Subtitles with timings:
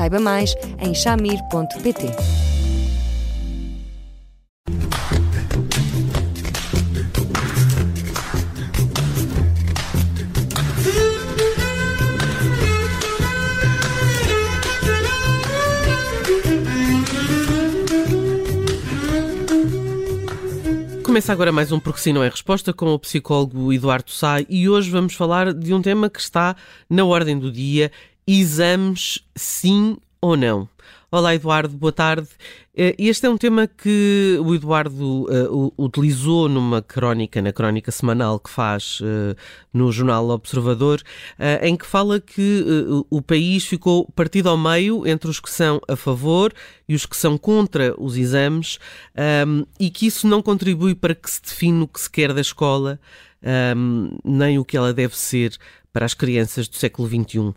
[0.00, 2.40] Saiba mais em chamir.pt.
[21.04, 24.68] Começa agora mais um Porque Sim Não é Resposta com o psicólogo Eduardo Sá e
[24.68, 26.56] hoje vamos falar de um tema que está
[26.88, 27.90] na ordem do dia
[28.38, 30.68] exames sim ou não.
[31.10, 32.28] Olá, Eduardo, boa tarde.
[32.76, 38.38] Eh, este é um tema que o Eduardo uh, utilizou numa crónica, na crónica semanal
[38.38, 39.34] que faz uh,
[39.72, 41.02] no jornal Observador,
[41.36, 42.64] uh, em que fala que
[43.10, 46.52] o país ficou partido ao meio entre os que são a favor
[46.88, 48.78] e os que são contra os exames
[49.48, 52.40] um, e que isso não contribui para que se define o que se quer da
[52.40, 53.00] escola,
[53.76, 55.56] um, nem o que ela deve ser
[55.92, 57.38] para as crianças do século XXI.
[57.38, 57.54] Um,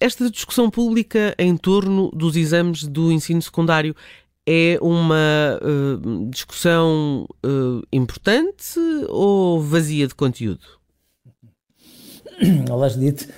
[0.00, 3.94] esta discussão pública em torno dos exames do ensino secundário
[4.46, 10.60] é uma uh, discussão uh, importante ou vazia de conteúdo?
[12.70, 13.28] Olá, Judite.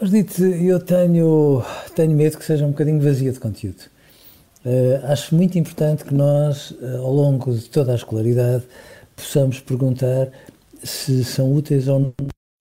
[0.00, 1.62] Judite, eu tenho,
[1.94, 3.82] tenho medo que seja um bocadinho vazia de conteúdo.
[4.64, 8.64] Uh, acho muito importante que nós, ao longo de toda a escolaridade,
[9.16, 10.28] possamos perguntar
[10.82, 12.14] se são úteis ou não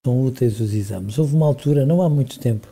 [0.05, 1.17] são úteis os exames.
[1.17, 2.67] Houve uma altura, não há muito tempo,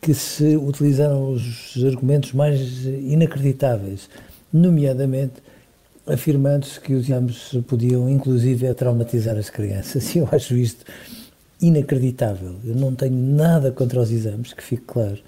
[0.00, 4.08] que se utilizaram os argumentos mais inacreditáveis,
[4.52, 5.34] nomeadamente
[6.06, 10.14] afirmando-se que os exames podiam, inclusive, traumatizar as crianças.
[10.14, 10.84] E eu acho isto
[11.60, 12.56] inacreditável.
[12.64, 15.18] Eu não tenho nada contra os exames, que fique claro.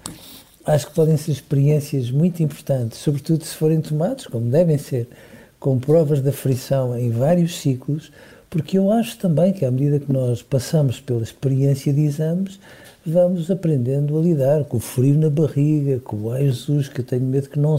[0.65, 5.07] Acho que podem ser experiências muito importantes, sobretudo se forem tomados, como devem ser,
[5.61, 8.11] com provas da frição em vários ciclos,
[8.49, 12.59] porque eu acho também que à medida que nós passamos pela experiência de exames,
[13.05, 17.05] vamos aprendendo a lidar com o frio na barriga, com o ai Jesus, que eu
[17.05, 17.77] tenho medo que não,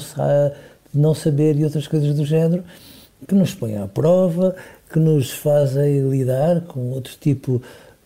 [0.95, 2.63] não saber e outras coisas do género,
[3.27, 4.55] que nos põem à prova,
[4.89, 7.61] que nos fazem lidar com outro tipo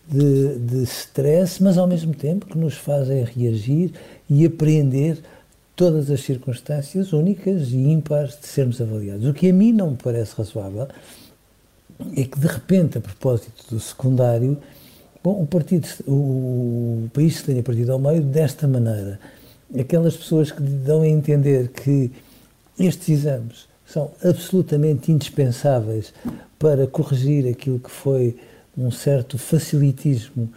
[0.09, 3.91] de, de stress, mas ao mesmo tempo que nos fazem reagir
[4.27, 5.19] e aprender
[5.77, 9.27] todas as circunstâncias únicas e ímpares de sermos avaliados.
[9.27, 10.87] O que a mim não me parece razoável
[12.15, 14.57] é que, de repente, a propósito do secundário,
[15.23, 19.19] bom, o, partido, o, país se tenha partido ao meio desta maneira.
[19.79, 22.11] Aquelas pessoas que dão a entender que
[22.79, 26.11] estes exames são absolutamente indispensáveis
[26.57, 28.35] para corrigir aquilo que foi
[28.75, 30.49] um certo facilitismo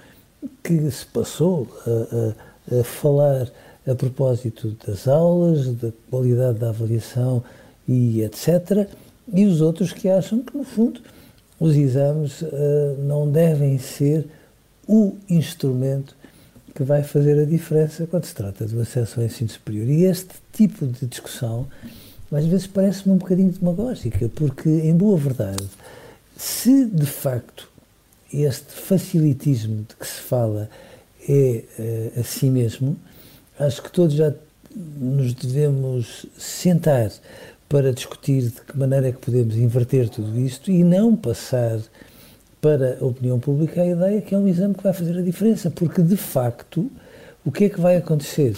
[0.65, 3.51] que se passou a, a, a falar
[3.87, 7.43] a propósito das aulas, da qualidade da avaliação
[7.89, 8.89] e etc.
[9.33, 11.01] E os outros que acham que, no fundo,
[11.59, 14.27] os exames uh, não devem ser
[14.87, 16.17] o instrumento
[16.75, 19.89] que vai fazer a diferença quando se trata do acesso ao ensino superior.
[19.89, 21.67] E este tipo de discussão,
[22.33, 25.65] às vezes, parece-me um bocadinho demagógica, porque, em boa verdade,
[26.37, 27.69] se de facto
[28.33, 30.71] este facilitismo de que se fala
[31.29, 32.97] é uh, assim mesmo,
[33.61, 34.33] acho que todos já
[34.75, 37.11] nos devemos sentar
[37.69, 41.79] para discutir de que maneira é que podemos inverter tudo isto e não passar
[42.61, 45.71] para a opinião pública a ideia que é um exame que vai fazer a diferença,
[45.71, 46.91] porque de facto
[47.45, 48.57] o que é que vai acontecer?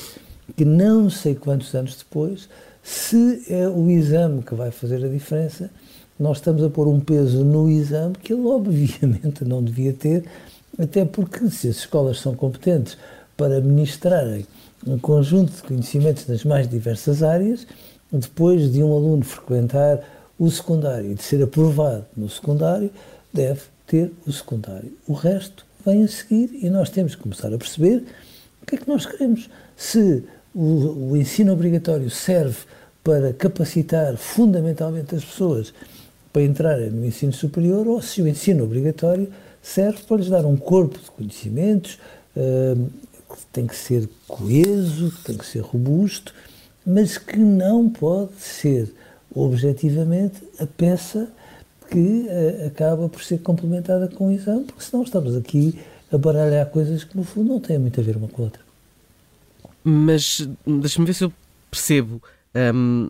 [0.57, 2.49] Que não sei quantos anos depois,
[2.83, 5.71] se é o exame que vai fazer a diferença,
[6.19, 10.25] nós estamos a pôr um peso no exame que ele obviamente não devia ter,
[10.79, 12.97] até porque se as escolas são competentes
[13.37, 14.47] para ministrarem
[14.87, 17.67] um conjunto de conhecimentos nas mais diversas áreas,
[18.11, 20.01] depois de um aluno frequentar
[20.39, 22.91] o secundário e de ser aprovado no secundário,
[23.33, 24.93] deve ter o secundário.
[25.07, 28.05] O resto vem a seguir e nós temos que começar a perceber
[28.63, 29.49] o que é que nós queremos.
[29.77, 30.25] Se
[30.55, 32.59] o, o ensino obrigatório serve
[33.03, 35.73] para capacitar fundamentalmente as pessoas
[36.33, 39.29] para entrarem no ensino superior ou se o ensino obrigatório
[39.61, 41.99] serve para lhes dar um corpo de conhecimentos
[42.37, 42.91] uh,
[43.33, 46.33] que tem que ser coeso, que tem que ser robusto
[46.85, 48.93] mas que não pode ser
[49.35, 51.29] objetivamente a peça
[51.91, 55.79] que uh, acaba por ser complementada com o exame, porque senão estamos aqui
[56.11, 58.63] a baralhar coisas que no fundo não têm muito a ver uma com a outra.
[59.85, 61.33] Mas deixa-me ver se eu
[61.71, 62.23] percebo.
[62.55, 63.09] Um,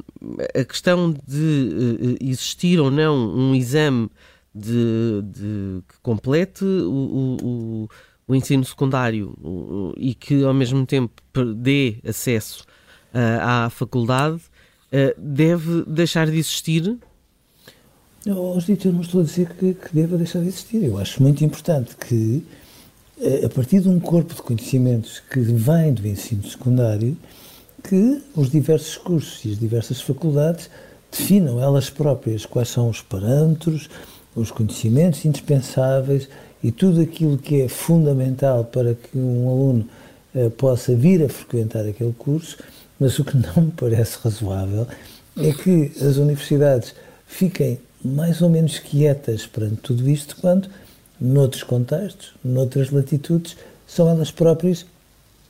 [0.55, 4.09] a questão de uh, existir ou não um exame
[4.55, 7.47] de, de que complete o, o,
[7.85, 7.89] o
[8.29, 11.23] ensino secundário o, e que ao mesmo tempo
[11.57, 12.65] dê acesso
[13.15, 16.97] uh, à faculdade uh, deve deixar de existir?
[18.25, 20.85] Eu, eu não estou a dizer que, que deva deixar de existir.
[20.85, 22.45] Eu acho muito importante que,
[23.45, 27.17] a partir de um corpo de conhecimentos que vem do ensino secundário,
[27.83, 30.71] que os diversos cursos e as diversas faculdades
[31.11, 33.91] definam elas próprias quais são os parâmetros,
[34.35, 36.29] os conhecimentos indispensáveis
[36.63, 39.89] e tudo aquilo que é fundamental para que um aluno
[40.35, 42.59] uh, possa vir a frequentar aquele curso,
[42.99, 44.87] mas o que não me parece razoável
[45.37, 46.95] é que as universidades
[47.27, 50.69] fiquem mais ou menos quietas perante tudo isto quando,
[51.21, 53.57] noutros contextos, noutras latitudes,
[53.87, 54.85] são elas próprias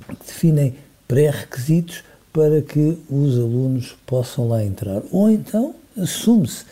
[0.09, 0.75] que definem
[1.09, 5.03] pré-requisitos para que os alunos possam lá entrar.
[5.11, 6.65] Ou então assume-se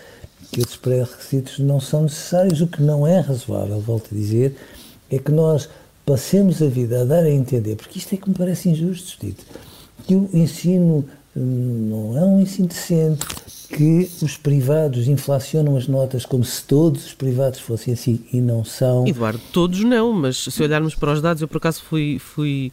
[0.50, 4.56] que esses pré-requisitos não são necessários, o que não é razoável, volto a dizer,
[5.10, 5.68] é que nós
[6.04, 9.44] passemos a vida a dar a entender, porque isto é que me parece injusto, dito,
[10.06, 11.04] que o ensino
[11.36, 13.24] hum, não é um ensino decente,
[13.68, 18.64] que os privados inflacionam as notas como se todos os privados fossem assim e não
[18.64, 19.06] são.
[19.06, 22.72] Eduardo, todos não, mas se olharmos para os dados, eu por acaso fui, fui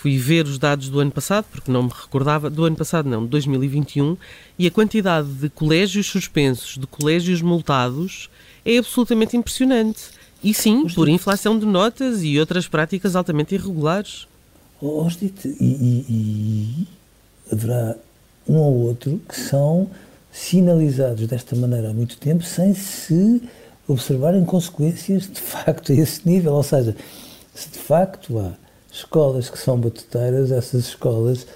[0.00, 3.24] fui ver os dados do ano passado, porque não me recordava, do ano passado não,
[3.24, 4.16] de 2021,
[4.58, 8.30] e a quantidade de colégios suspensos, de colégios multados,
[8.64, 10.04] é absolutamente impressionante.
[10.42, 14.26] E sim, por inflação de notas e outras práticas altamente irregulares.
[14.80, 16.86] Oh, e, e, e
[17.52, 17.94] haverá
[18.48, 19.90] um ou outro que são
[20.32, 23.42] sinalizados desta maneira há muito tempo sem se
[23.86, 26.54] observarem consequências de facto a esse nível.
[26.54, 26.96] Ou seja,
[27.54, 28.54] se de facto há
[28.90, 31.46] escolas que são batuteiras, essas escolas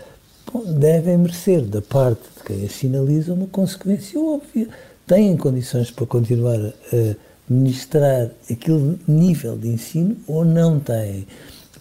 [0.62, 4.68] devem merecer da parte de quem as sinaliza uma consequência óbvia.
[5.06, 7.16] Têm condições para continuar a
[7.48, 11.26] ministrar aquele nível de ensino ou não têm?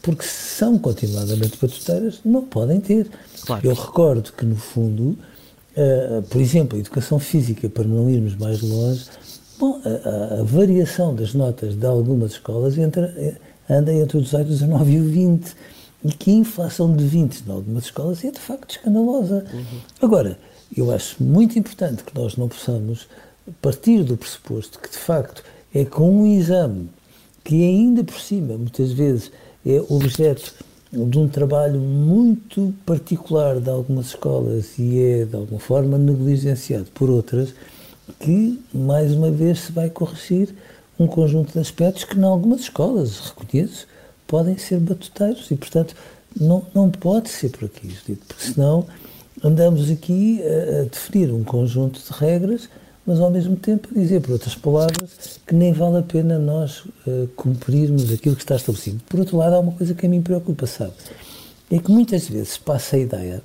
[0.01, 3.07] Porque se são continuadamente batuteiras, não podem ter.
[3.45, 3.65] Claro.
[3.65, 5.17] Eu recordo que, no fundo,
[5.77, 9.05] uh, por exemplo, a educação física, para não irmos mais longe,
[9.57, 13.13] bom, a, a, a variação das notas de algumas escolas entra
[13.69, 15.55] anda entre o 18, o 19 e o 20.
[16.05, 19.45] E que a inflação de 20 em algumas escolas é de facto escandalosa.
[19.53, 19.79] Uhum.
[20.01, 20.37] Agora,
[20.75, 23.07] eu acho muito importante que nós não possamos
[23.61, 25.43] partir do pressuposto que de facto
[25.73, 26.89] é com um exame
[27.43, 29.31] que ainda por cima, muitas vezes,
[29.65, 30.53] é objeto
[30.91, 37.09] de um trabalho muito particular de algumas escolas e é, de alguma forma, negligenciado por
[37.09, 37.53] outras,
[38.19, 40.53] que, mais uma vez, se vai corrigir
[40.99, 43.87] um conjunto de aspectos que, em algumas escolas, reconheço,
[44.27, 45.95] podem ser batuteiros e, portanto,
[46.39, 47.95] não, não pode ser por aqui,
[48.27, 48.85] porque senão
[49.43, 52.69] andamos aqui a, a definir um conjunto de regras,
[53.05, 56.79] mas ao mesmo tempo a dizer, por outras palavras, que nem vale a pena nós
[56.79, 59.01] uh, cumprirmos aquilo que está estabelecido.
[59.09, 60.93] Por outro lado, há uma coisa que a mim preocupa, sabe?
[61.69, 63.41] É que muitas vezes passa a ideia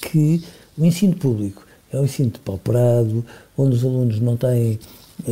[0.00, 0.42] que
[0.76, 3.24] o ensino público é um ensino de pauperado,
[3.56, 4.78] onde os alunos não têm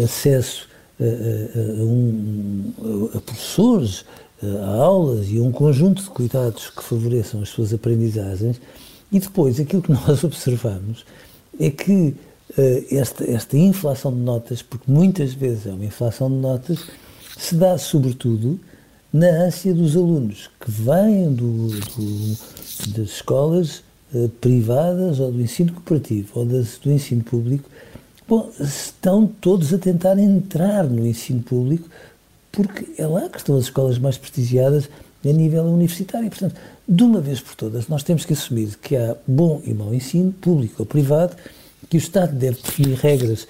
[0.02, 0.68] acesso
[1.00, 2.72] a, a, um,
[3.14, 4.04] a professores,
[4.42, 8.60] a aulas e a um conjunto de cuidados que favoreçam as suas aprendizagens.
[9.10, 11.04] E depois, aquilo que nós observamos
[11.58, 12.14] é que
[12.90, 16.78] esta, esta inflação de notas, porque muitas vezes é uma inflação de notas,
[17.36, 18.58] se dá sobretudo
[19.12, 22.36] na ânsia dos alunos que vêm do, do,
[22.94, 23.82] das escolas
[24.40, 27.68] privadas ou do ensino cooperativo ou das, do ensino público
[28.28, 31.88] Bom, estão todos a tentar entrar no ensino público,
[32.50, 34.88] porque é lá que estão as escolas mais prestigiadas
[35.24, 36.28] a nível universitário.
[36.28, 36.56] Portanto,
[36.88, 40.32] de uma vez por todas, nós temos que assumir que há bom e mau ensino,
[40.32, 41.36] público ou privado,
[41.88, 43.46] que o Estado deve definir regras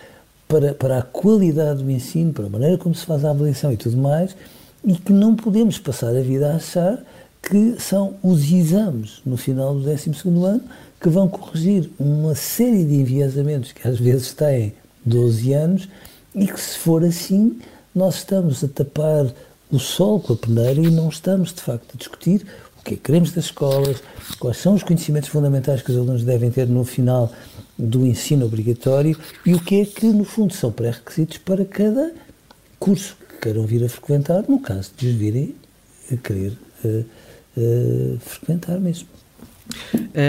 [0.46, 3.78] para, para a qualidade do ensino, para a maneira como se faz a avaliação e
[3.78, 4.36] tudo mais,
[4.84, 7.02] e que não podemos passar a vida a achar
[7.42, 10.10] que são os exames no final do 12
[10.44, 10.62] ano
[11.00, 14.72] que vão corrigir uma série de enviesamentos que às vezes têm
[15.04, 15.88] 12 anos
[16.34, 17.58] e que, se for assim,
[17.94, 19.32] nós estamos a tapar
[19.70, 22.46] o sol com a peneira e não estamos, de facto, a discutir
[22.78, 24.02] o que é que queremos das escolas,
[24.38, 27.32] quais são os conhecimentos fundamentais que os alunos devem ter no final
[27.78, 32.12] do ensino obrigatório e o que é que, no fundo, são pré-requisitos para cada
[32.78, 35.54] curso que queiram vir a frequentar, no caso de os virem
[36.12, 36.52] a querer
[36.84, 37.04] uh,
[37.56, 39.08] uh, frequentar mesmo.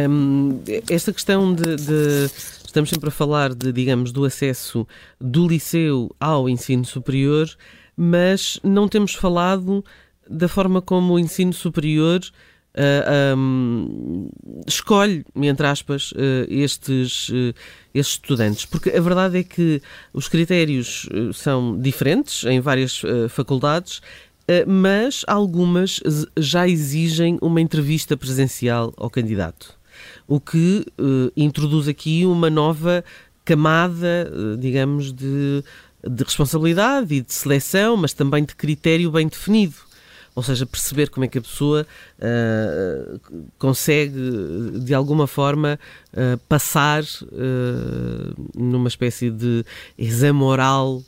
[0.09, 2.29] Um, esta questão de, de,
[2.65, 4.85] Estamos sempre a falar de, digamos, do acesso
[5.19, 7.49] do liceu ao ensino superior,
[7.95, 9.83] mas não temos falado
[10.29, 12.21] da forma como o ensino superior
[12.75, 14.29] uh, um,
[14.67, 17.53] escolhe, entre aspas, uh, estes, uh,
[17.93, 18.65] estes estudantes?
[18.65, 19.81] Porque a verdade é que
[20.13, 24.01] os critérios são diferentes em várias faculdades,
[24.65, 25.99] mas algumas
[26.37, 29.77] já exigem uma entrevista presencial ao candidato,
[30.27, 30.85] o que
[31.35, 33.03] introduz aqui uma nova
[33.43, 35.63] camada, digamos, de,
[36.03, 39.75] de responsabilidade e de seleção, mas também de critério bem definido.
[40.37, 41.83] Ou seja, perceber como é que a pessoa
[42.19, 43.19] uh,
[43.57, 45.79] consegue, de alguma forma,
[46.13, 49.65] uh, passar uh, numa espécie de
[49.97, 51.01] exame oral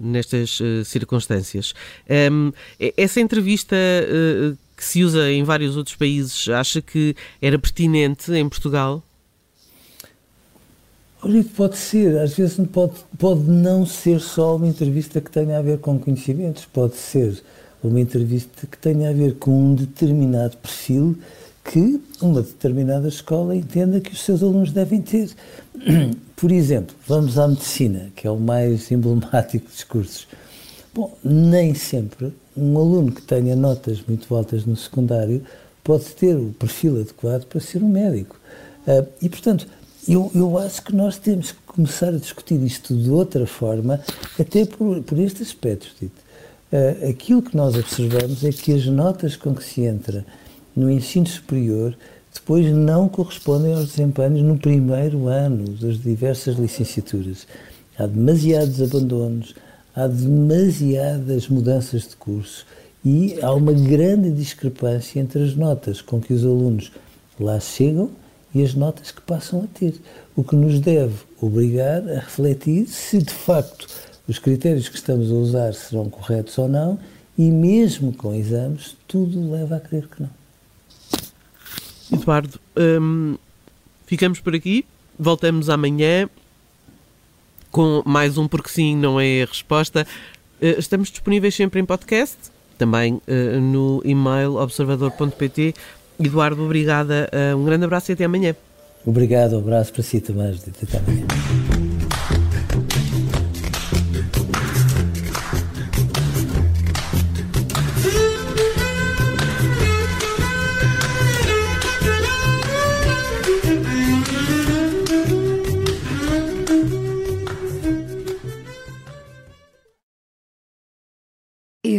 [0.00, 1.74] nestas circunstâncias.
[2.30, 2.52] Um,
[2.96, 3.76] essa entrevista
[4.76, 9.02] que se usa em vários outros países, acha que era pertinente em Portugal?
[11.22, 15.62] Olha, pode ser, às vezes pode, pode não ser só uma entrevista que tenha a
[15.62, 17.40] ver com conhecimentos, pode ser
[17.80, 21.16] uma entrevista que tenha a ver com um determinado perfil
[21.64, 25.30] que uma determinada escola entenda que os seus alunos devem ter.
[26.36, 30.26] Por exemplo, vamos à medicina, que é o mais emblemático dos cursos.
[30.94, 35.42] Bom, nem sempre um aluno que tenha notas muito altas no secundário
[35.82, 38.38] pode ter o perfil adequado para ser um médico.
[38.86, 39.66] Uh, e, portanto,
[40.06, 44.00] eu, eu acho que nós temos que começar a discutir isto de outra forma,
[44.38, 46.22] até por, por este aspecto, Tito.
[46.72, 50.24] Uh, aquilo que nós observamos é que as notas com que se entra
[50.74, 51.96] no ensino superior
[52.32, 57.46] depois não correspondem aos desempenhos no primeiro ano das diversas licenciaturas.
[57.98, 59.54] Há demasiados abandonos,
[59.94, 62.66] há demasiadas mudanças de curso
[63.04, 66.90] e há uma grande discrepância entre as notas com que os alunos
[67.38, 68.10] lá chegam
[68.54, 69.94] e as notas que passam a ter,
[70.34, 73.86] o que nos deve obrigar a refletir se de facto
[74.28, 76.98] os critérios que estamos a usar serão corretos ou não,
[77.36, 80.41] e mesmo com exames, tudo leva a crer que não.
[82.12, 83.36] Eduardo, hum,
[84.06, 84.84] ficamos por aqui.
[85.18, 86.28] Voltamos amanhã
[87.70, 90.06] com mais um Porque Sim Não É a Resposta.
[90.60, 92.36] Eh, estamos disponíveis sempre em podcast,
[92.78, 95.74] também uh, no e-mail observador.pt.
[96.20, 97.28] Eduardo, obrigada.
[97.32, 98.54] Uh, um grande abraço e até amanhã.
[99.04, 101.26] Obrigado, um abraço para si também, Até amanhã.